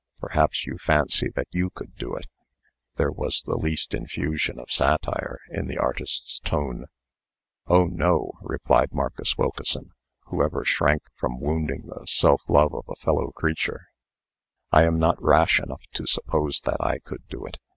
[0.19, 2.25] Perhaps you fancy that you could do it."
[2.95, 6.87] There was the least infusion of satire in the artist's tone.
[7.67, 9.91] "Oh, no!" replied Marcus Wilkeson,
[10.25, 13.89] who ever shrank from wounding the self love of a fellow creature.
[14.71, 17.59] "I am not rash enough to suppose that I could do it.